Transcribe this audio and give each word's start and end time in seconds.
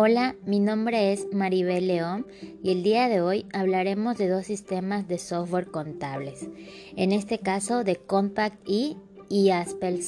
Hola, 0.00 0.36
mi 0.46 0.60
nombre 0.60 1.12
es 1.12 1.26
Maribel 1.32 1.88
León 1.88 2.24
y 2.62 2.70
el 2.70 2.84
día 2.84 3.08
de 3.08 3.20
hoy 3.20 3.46
hablaremos 3.52 4.16
de 4.16 4.28
dos 4.28 4.46
sistemas 4.46 5.08
de 5.08 5.18
software 5.18 5.72
contables, 5.72 6.48
en 6.94 7.10
este 7.10 7.40
caso 7.40 7.82
de 7.82 7.96
Compact 7.96 8.62
E 8.68 8.94
y 9.28 9.50
Aspel 9.50 10.00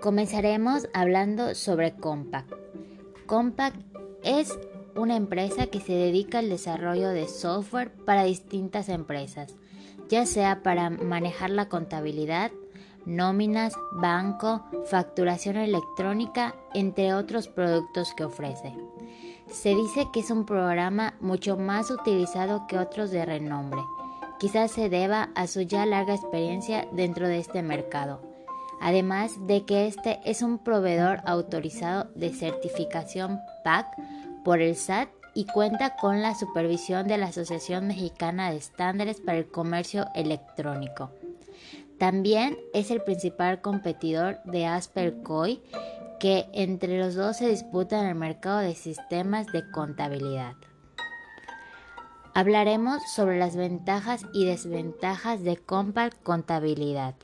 Comenzaremos 0.00 0.88
hablando 0.94 1.56
sobre 1.56 1.96
Compact. 1.96 2.52
Compact 3.26 3.74
es 4.22 4.56
una 4.94 5.16
empresa 5.16 5.66
que 5.66 5.80
se 5.80 5.94
dedica 5.94 6.38
al 6.38 6.50
desarrollo 6.50 7.08
de 7.08 7.26
software 7.26 7.90
para 7.90 8.22
distintas 8.22 8.90
empresas, 8.90 9.56
ya 10.08 10.24
sea 10.24 10.62
para 10.62 10.88
manejar 10.88 11.50
la 11.50 11.68
contabilidad, 11.68 12.52
nóminas, 13.06 13.74
banco, 13.92 14.62
facturación 14.86 15.56
electrónica, 15.56 16.54
entre 16.74 17.14
otros 17.14 17.48
productos 17.48 18.14
que 18.14 18.24
ofrece. 18.24 18.74
Se 19.50 19.74
dice 19.74 20.08
que 20.12 20.20
es 20.20 20.30
un 20.30 20.46
programa 20.46 21.14
mucho 21.20 21.56
más 21.56 21.90
utilizado 21.90 22.66
que 22.68 22.78
otros 22.78 23.10
de 23.10 23.24
renombre. 23.24 23.80
Quizás 24.38 24.70
se 24.70 24.88
deba 24.88 25.30
a 25.34 25.46
su 25.46 25.62
ya 25.62 25.84
larga 25.86 26.14
experiencia 26.14 26.86
dentro 26.92 27.28
de 27.28 27.38
este 27.38 27.62
mercado. 27.62 28.22
Además 28.80 29.32
de 29.46 29.66
que 29.66 29.86
este 29.86 30.20
es 30.24 30.42
un 30.42 30.58
proveedor 30.58 31.20
autorizado 31.26 32.10
de 32.14 32.30
certificación 32.30 33.40
PAC 33.64 33.86
por 34.44 34.60
el 34.60 34.76
SAT 34.76 35.10
y 35.34 35.44
cuenta 35.46 35.96
con 35.96 36.22
la 36.22 36.34
supervisión 36.34 37.06
de 37.06 37.18
la 37.18 37.26
Asociación 37.26 37.86
Mexicana 37.86 38.50
de 38.50 38.56
Estándares 38.56 39.20
para 39.20 39.38
el 39.38 39.48
Comercio 39.48 40.06
Electrónico. 40.14 41.10
También 42.00 42.56
es 42.72 42.90
el 42.90 43.02
principal 43.02 43.60
competidor 43.60 44.42
de 44.44 44.64
Aspercoy, 44.64 45.60
que 46.18 46.46
entre 46.54 46.98
los 46.98 47.14
dos 47.14 47.36
se 47.36 47.48
disputan 47.50 48.06
el 48.06 48.14
mercado 48.14 48.60
de 48.60 48.74
sistemas 48.74 49.48
de 49.48 49.70
contabilidad. 49.70 50.54
Hablaremos 52.34 53.02
sobre 53.14 53.38
las 53.38 53.54
ventajas 53.54 54.22
y 54.32 54.46
desventajas 54.46 55.42
de 55.42 55.58
Compact 55.58 56.22
Contabilidad. 56.22 57.16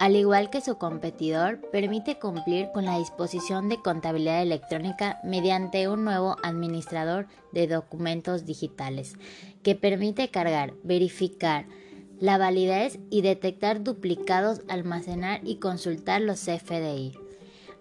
Al 0.00 0.16
igual 0.16 0.50
que 0.50 0.60
su 0.60 0.76
competidor, 0.76 1.60
permite 1.70 2.18
cumplir 2.18 2.72
con 2.74 2.84
la 2.84 2.98
disposición 2.98 3.68
de 3.68 3.80
contabilidad 3.80 4.42
electrónica 4.42 5.20
mediante 5.22 5.88
un 5.88 6.04
nuevo 6.04 6.36
administrador 6.42 7.28
de 7.52 7.68
documentos 7.68 8.44
digitales 8.44 9.14
que 9.62 9.76
permite 9.76 10.30
cargar, 10.30 10.74
verificar, 10.82 11.66
la 12.20 12.38
validez 12.38 12.98
y 13.10 13.22
detectar 13.22 13.82
duplicados, 13.82 14.62
almacenar 14.68 15.40
y 15.44 15.56
consultar 15.56 16.20
los 16.20 16.40
CFDI. 16.40 17.12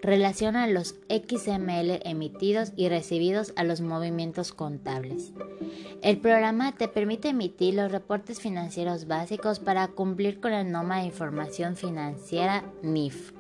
Relaciona 0.02 0.68
los 0.68 0.96
XML 1.08 2.02
emitidos 2.04 2.74
y 2.76 2.90
recibidos 2.90 3.54
a 3.56 3.64
los 3.64 3.80
movimientos 3.80 4.52
contables. 4.52 5.32
El 6.02 6.18
programa 6.18 6.74
te 6.76 6.90
permite 6.90 7.30
emitir 7.30 7.76
los 7.76 7.90
reportes 7.92 8.42
financieros 8.42 9.08
básicos 9.08 9.60
para 9.60 9.88
cumplir 9.88 10.42
con 10.42 10.52
la 10.52 10.66
norma 10.66 11.00
de 11.00 11.06
información 11.06 11.78
financiera 11.78 12.66
NIF. 12.82 13.32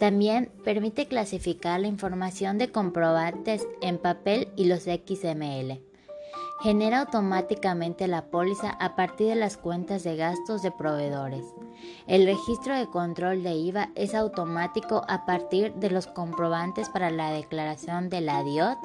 También 0.00 0.50
permite 0.64 1.08
clasificar 1.08 1.80
la 1.80 1.88
información 1.88 2.56
de 2.56 2.70
comprobantes 2.70 3.66
en 3.82 3.98
papel 3.98 4.48
y 4.56 4.64
los 4.64 4.84
XML 4.84 5.82
genera 6.60 7.00
automáticamente 7.00 8.08
la 8.08 8.26
póliza 8.26 8.70
a 8.70 8.96
partir 8.96 9.28
de 9.28 9.36
las 9.36 9.56
cuentas 9.56 10.02
de 10.02 10.16
gastos 10.16 10.62
de 10.62 10.70
proveedores. 10.70 11.44
El 12.06 12.24
registro 12.24 12.76
de 12.76 12.86
control 12.86 13.42
de 13.42 13.52
IVA 13.54 13.90
es 13.94 14.14
automático 14.14 15.02
a 15.08 15.26
partir 15.26 15.74
de 15.74 15.90
los 15.90 16.06
comprobantes 16.06 16.88
para 16.88 17.10
la 17.10 17.30
declaración 17.30 18.08
de 18.08 18.20
la 18.20 18.42
DIOT 18.42 18.78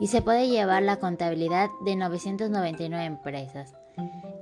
y 0.00 0.08
se 0.08 0.22
puede 0.22 0.48
llevar 0.48 0.82
la 0.82 0.96
contabilidad 0.96 1.70
de 1.84 1.96
999 1.96 3.04
empresas. 3.04 3.74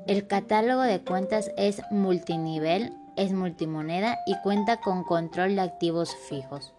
El 0.07 0.27
catálogo 0.27 0.83
de 0.83 1.01
cuentas 1.01 1.51
es 1.57 1.81
multinivel, 1.91 2.93
es 3.17 3.33
multimoneda 3.33 4.19
y 4.27 4.37
cuenta 4.43 4.81
con 4.81 5.05
control 5.05 5.57
de 5.57 5.63
activos 5.63 6.15
fijos. 6.29 6.75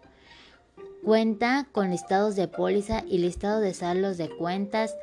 Cuenta 1.03 1.67
con 1.71 1.91
listados 1.91 2.35
de 2.35 2.47
póliza 2.47 3.03
y 3.07 3.19
listados 3.19 3.61
de 3.61 3.73
saldos 3.73 4.17
de 4.17 4.29
cuentas, 4.29 4.95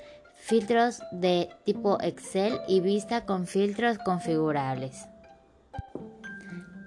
filtros 0.42 1.00
de 1.12 1.50
tipo 1.64 2.00
Excel 2.00 2.60
y 2.66 2.80
vista 2.80 3.24
con 3.24 3.46
filtros 3.46 3.98
configurables. 3.98 5.06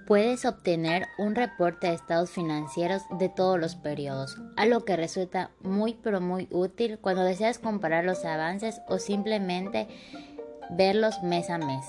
Puedes 0.06 0.44
obtener 0.46 1.08
un 1.18 1.36
reporte 1.36 1.88
de 1.88 1.94
estados 1.94 2.30
financieros 2.30 3.04
de 3.18 3.30
todos 3.30 3.58
los 3.58 3.76
periodos, 3.76 4.38
algo 4.58 4.84
que 4.84 4.98
resulta 4.98 5.52
muy 5.62 5.94
pero 5.94 6.20
muy 6.20 6.50
útil 6.52 7.00
cuando 7.00 7.24
deseas 7.24 7.58
comparar 7.58 8.04
los 8.04 8.26
avances 8.26 8.82
o 8.88 9.00
simplemente 9.00 9.88
verlos 10.70 11.24
mes 11.24 11.50
a 11.50 11.58
mes. 11.58 11.86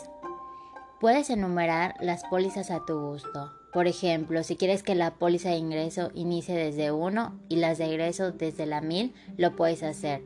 Puedes 1.01 1.29
enumerar 1.31 1.97
las 2.01 2.23
pólizas 2.25 2.71
a 2.71 2.85
tu 2.87 2.99
gusto. 2.99 3.53
Por 3.73 3.89
ejemplo, 3.89 4.45
si 4.45 4.57
quieres 4.57 4.83
que 4.85 4.95
la 4.95 5.15
póliza 5.15 5.51
de 5.51 5.57
ingreso 5.57 6.11
inicie 6.15 6.55
desde 6.55 6.93
1 6.93 7.41
y 7.49 7.57
las 7.57 7.77
de 7.77 7.87
ingreso 7.87 8.31
desde 8.31 8.67
la 8.67 8.81
1000, 8.81 9.13
lo 9.37 9.57
puedes 9.57 9.83
hacer. 9.83 10.23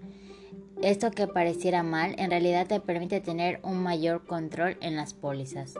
Esto 0.82 1.10
que 1.10 1.26
pareciera 1.26 1.82
mal 1.82 2.14
en 2.16 2.30
realidad 2.30 2.66
te 2.66 2.80
permite 2.80 3.20
tener 3.20 3.60
un 3.62 3.82
mayor 3.82 4.24
control 4.24 4.78
en 4.80 4.96
las 4.96 5.12
pólizas. 5.12 5.74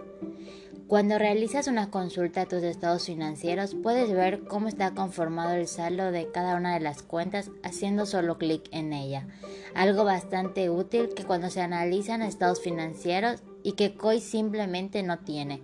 Cuando 0.89 1.19
realizas 1.19 1.69
una 1.69 1.91
consulta 1.91 2.43
a 2.43 2.47
tus 2.47 2.63
estados 2.63 3.07
financieros 3.07 3.75
puedes 3.83 4.13
ver 4.13 4.45
cómo 4.45 4.69
está 4.69 4.91
conformado 4.91 5.55
el 5.55 5.69
saldo 5.69 6.11
de 6.11 6.31
cada 6.31 6.57
una 6.57 6.75
de 6.75 6.81
las 6.81 7.03
cuentas 7.03 7.51
haciendo 7.63 8.05
solo 8.05 8.37
clic 8.37 8.69
en 8.73 8.93
ella. 8.93 9.27
Algo 9.75 10.05
bastante 10.05 10.69
útil 10.69 11.09
que 11.15 11.25
cuando 11.25 11.49
se 11.49 11.63
analizan 11.63 12.21
estados 12.21 12.61
financieros 12.61 13.43
y 13.63 13.73
que 13.73 13.95
COI 13.95 14.21
simplemente 14.21 15.03
no 15.03 15.21
tiene. 15.21 15.63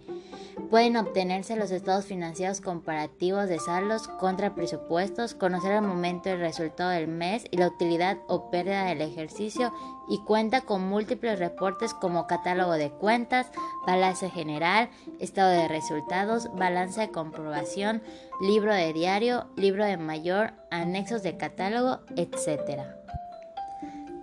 Pueden 0.71 0.97
obtenerse 0.97 1.55
los 1.55 1.71
estados 1.71 2.06
financieros 2.06 2.61
comparativos 2.61 3.49
de 3.49 3.61
saldos 3.61 4.09
contra 4.09 4.55
presupuestos, 4.55 5.34
conocer 5.34 5.72
al 5.72 5.87
momento 5.87 6.31
el 6.31 6.41
resultado 6.41 6.91
del 6.91 7.09
mes 7.09 7.44
y 7.50 7.59
la 7.59 7.69
utilidad 7.69 8.19
o 8.27 8.50
pérdida 8.50 8.87
del 8.87 9.03
ejercicio 9.03 9.72
y 10.09 10.19
cuenta 10.25 10.62
con 10.62 10.89
múltiples 10.89 11.39
reportes 11.39 11.95
como 11.95 12.27
catálogo 12.27 12.72
de 12.72 12.91
cuentas, 12.91 13.47
balance 13.87 14.28
general, 14.31 14.89
estado 15.21 15.50
de 15.50 15.69
resultados, 15.69 16.49
balance 16.56 17.00
de 17.03 17.11
comprobación, 17.11 18.03
libro 18.41 18.75
de 18.75 18.93
diario, 18.93 19.47
libro 19.56 19.84
de 19.84 19.99
mayor, 19.99 20.53
anexos 20.71 21.22
de 21.22 21.37
catálogo, 21.37 22.00
etc. 22.16 22.81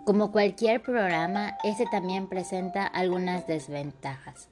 Como 0.04 0.32
cualquier 0.32 0.82
programa, 0.82 1.58
este 1.64 1.86
también 1.86 2.28
presenta 2.28 2.86
algunas 2.86 3.48
desventajas 3.48 4.50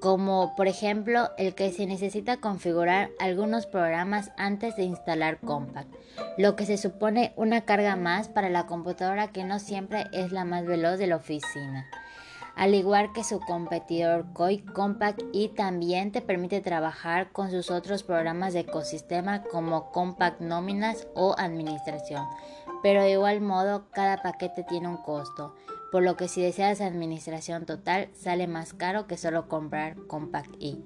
como 0.00 0.54
por 0.56 0.68
ejemplo 0.68 1.30
el 1.38 1.54
que 1.54 1.72
se 1.72 1.86
necesita 1.86 2.36
configurar 2.38 3.10
algunos 3.18 3.66
programas 3.66 4.30
antes 4.36 4.76
de 4.76 4.84
instalar 4.84 5.38
Compact, 5.40 5.94
lo 6.36 6.56
que 6.56 6.66
se 6.66 6.76
supone 6.76 7.32
una 7.36 7.62
carga 7.62 7.96
más 7.96 8.28
para 8.28 8.50
la 8.50 8.66
computadora 8.66 9.28
que 9.28 9.44
no 9.44 9.58
siempre 9.58 10.06
es 10.12 10.32
la 10.32 10.44
más 10.44 10.66
veloz 10.66 10.98
de 10.98 11.06
la 11.06 11.16
oficina. 11.16 11.86
Al 12.56 12.74
igual 12.74 13.12
que 13.12 13.22
su 13.22 13.38
competidor 13.40 14.32
COI 14.32 14.60
Compact 14.60 15.20
y 15.32 15.48
también 15.48 16.10
te 16.10 16.22
permite 16.22 16.62
trabajar 16.62 17.30
con 17.30 17.50
sus 17.50 17.70
otros 17.70 18.02
programas 18.02 18.54
de 18.54 18.60
ecosistema 18.60 19.42
como 19.42 19.92
Compact 19.92 20.40
Nóminas 20.40 21.06
o 21.14 21.34
Administración, 21.36 22.24
pero 22.82 23.02
de 23.02 23.10
igual 23.12 23.42
modo 23.42 23.90
cada 23.90 24.22
paquete 24.22 24.64
tiene 24.64 24.88
un 24.88 24.96
costo 24.96 25.54
por 25.90 26.02
lo 26.02 26.16
que 26.16 26.28
si 26.28 26.42
deseas 26.42 26.80
administración 26.80 27.66
total 27.66 28.08
sale 28.14 28.46
más 28.46 28.74
caro 28.74 29.06
que 29.06 29.16
solo 29.16 29.48
comprar 29.48 29.96
Compact 30.06 30.54
E. 30.60 30.76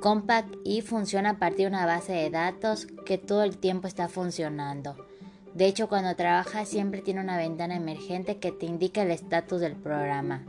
Compact 0.00 0.54
E 0.64 0.82
funciona 0.82 1.30
a 1.30 1.38
partir 1.38 1.60
de 1.60 1.68
una 1.68 1.86
base 1.86 2.12
de 2.12 2.30
datos 2.30 2.86
que 3.06 3.16
todo 3.16 3.42
el 3.42 3.56
tiempo 3.56 3.88
está 3.88 4.08
funcionando. 4.08 4.96
De 5.54 5.66
hecho, 5.66 5.88
cuando 5.88 6.14
trabajas 6.16 6.68
siempre 6.68 7.00
tiene 7.00 7.22
una 7.22 7.38
ventana 7.38 7.76
emergente 7.76 8.36
que 8.38 8.52
te 8.52 8.66
indica 8.66 9.02
el 9.02 9.10
estatus 9.10 9.60
del 9.62 9.74
programa. 9.74 10.44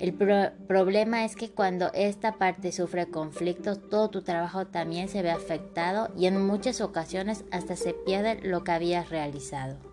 El 0.00 0.14
problema 0.14 1.24
es 1.24 1.36
que 1.36 1.50
cuando 1.50 1.92
esta 1.94 2.32
parte 2.32 2.72
sufre 2.72 3.06
conflictos, 3.06 3.88
todo 3.88 4.10
tu 4.10 4.22
trabajo 4.22 4.66
también 4.66 5.08
se 5.08 5.22
ve 5.22 5.30
afectado 5.30 6.12
y 6.16 6.26
en 6.26 6.44
muchas 6.44 6.80
ocasiones 6.80 7.44
hasta 7.52 7.76
se 7.76 7.94
pierde 7.94 8.40
lo 8.42 8.64
que 8.64 8.72
habías 8.72 9.10
realizado. 9.10 9.91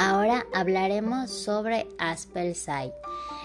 Ahora 0.00 0.46
hablaremos 0.54 1.28
sobre 1.28 1.88
Aspelside. 1.98 2.94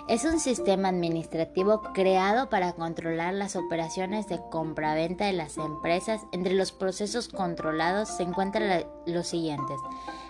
Es 0.07 0.23
un 0.23 0.39
sistema 0.39 0.89
administrativo 0.89 1.81
creado 1.95 2.47
para 2.49 2.73
controlar 2.73 3.33
las 3.33 3.55
operaciones 3.55 4.27
de 4.27 4.39
compra-venta 4.51 5.25
de 5.25 5.33
las 5.33 5.57
empresas. 5.57 6.21
Entre 6.31 6.53
los 6.53 6.71
procesos 6.71 7.27
controlados 7.27 8.07
se 8.09 8.21
encuentran 8.21 8.85
los 9.07 9.25
siguientes. 9.25 9.79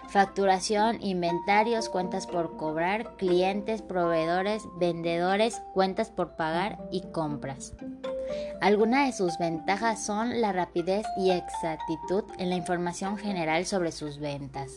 Facturación, 0.07 1.01
inventarios, 1.01 1.89
cuentas 1.89 2.25
por 2.25 2.55
cobrar, 2.55 3.17
clientes, 3.17 3.81
proveedores, 3.81 4.63
vendedores, 4.77 5.61
cuentas 5.73 6.09
por 6.09 6.37
pagar 6.37 6.79
y 6.89 7.01
compras. 7.11 7.73
Algunas 8.61 9.07
de 9.07 9.11
sus 9.11 9.37
ventajas 9.39 10.05
son 10.05 10.39
la 10.39 10.53
rapidez 10.53 11.05
y 11.17 11.31
exactitud 11.31 12.23
en 12.37 12.49
la 12.49 12.55
información 12.55 13.17
general 13.17 13.65
sobre 13.65 13.91
sus 13.91 14.19
ventas. 14.19 14.71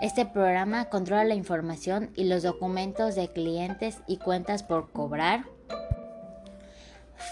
Este 0.00 0.26
programa 0.26 0.86
controla 0.86 1.24
la 1.24 1.34
información 1.34 2.10
y 2.16 2.24
los 2.24 2.42
documentos 2.42 3.14
de 3.14 3.28
clientes 3.28 3.98
y 4.06 4.18
cuentas 4.18 4.62
por 4.62 4.90
cobrar, 4.90 5.44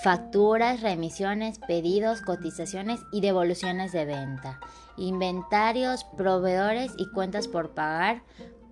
facturas, 0.03 0.81
remisiones, 0.81 1.59
pedidos, 1.59 2.23
cotizaciones 2.23 3.01
y 3.13 3.21
devoluciones 3.21 3.93
de 3.93 4.05
venta, 4.05 4.61
inventarios, 4.97 6.05
proveedores 6.17 6.93
y 6.97 7.11
cuentas 7.11 7.49
por 7.49 7.71
pagar, 7.71 8.23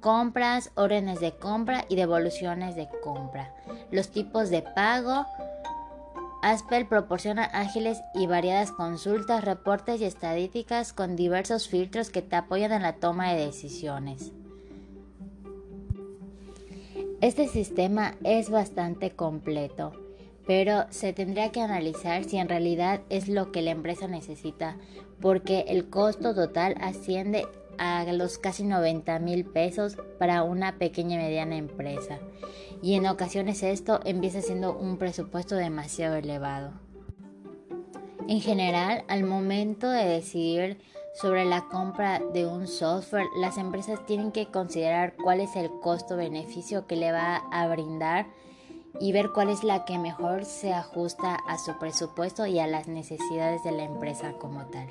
compras, 0.01 0.71
órdenes 0.77 1.21
de 1.21 1.33
compra 1.33 1.85
y 1.89 1.97
devoluciones 1.97 2.77
de 2.77 2.89
compra, 3.03 3.53
los 3.91 4.11
tipos 4.11 4.51
de 4.51 4.63
pago, 4.63 5.27
Aspel 6.43 6.87
proporciona 6.87 7.45
ágiles 7.45 8.01
y 8.15 8.27
variadas 8.27 8.73
consultas, 8.73 9.45
reportes 9.45 10.01
y 10.01 10.05
estadísticas 10.05 10.95
con 10.95 11.15
diversos 11.15 11.69
filtros 11.69 12.09
que 12.09 12.23
te 12.23 12.37
apoyan 12.37 12.73
en 12.73 12.83
la 12.83 12.95
toma 12.95 13.33
de 13.33 13.47
decisiones. 13.47 14.33
Este 17.21 17.49
sistema 17.49 18.15
es 18.25 18.49
bastante 18.49 19.11
completo, 19.11 19.93
pero 20.47 20.87
se 20.89 21.13
tendría 21.13 21.53
que 21.53 21.61
analizar 21.61 22.25
si 22.25 22.39
en 22.39 22.49
realidad 22.49 23.03
es 23.11 23.29
lo 23.29 23.53
que 23.53 23.61
la 23.61 23.73
empresa 23.73 24.09
necesita, 24.09 24.77
porque 25.21 25.67
el 25.69 25.91
costo 25.91 26.35
total 26.35 26.77
asciende 26.81 27.47
a 27.81 28.05
los 28.13 28.39
casi 28.39 28.63
90 28.63 29.19
mil 29.21 29.47
pesos 29.47 29.97
para 30.19 30.43
una 30.43 30.79
pequeña 30.79 31.17
y 31.17 31.25
mediana 31.25 31.57
empresa. 31.57 32.19
Y 32.83 32.95
en 32.95 33.07
ocasiones 33.07 33.63
esto 33.63 34.01
empieza 34.05 34.43
siendo 34.43 34.77
un 34.77 34.99
presupuesto 34.99 35.57
demasiado 35.57 36.17
elevado. 36.17 36.73
En 38.29 38.41
general, 38.41 39.03
al 39.09 39.25
momento 39.25 39.91
de 39.91 40.05
decidir 40.05 40.79
sobre 41.15 41.47
la 41.47 41.69
compra 41.69 42.21
de 42.33 42.47
un 42.47 42.69
software, 42.69 43.27
las 43.41 43.57
empresas 43.57 44.05
tienen 44.07 44.31
que 44.31 44.47
considerar 44.47 45.15
cuál 45.17 45.41
es 45.41 45.57
el 45.57 45.71
costo-beneficio 45.81 46.87
que 46.87 46.97
le 46.97 47.13
va 47.13 47.37
a 47.51 47.67
brindar 47.67 48.27
y 49.01 49.13
ver 49.13 49.31
cuál 49.33 49.49
es 49.49 49.65
la 49.65 49.85
que 49.87 49.99
mejor 49.99 50.45
se 50.45 50.75
ajusta 50.75 51.35
a 51.35 51.59
su 51.59 51.79
presupuesto 51.79 52.47
y 52.47 52.59
a 52.59 52.67
las 52.67 52.89
necesidades 52.89 53.65
de 53.65 53.73
la 53.73 53.85
empresa 53.85 54.35
como 54.35 54.67
tal. 54.67 54.89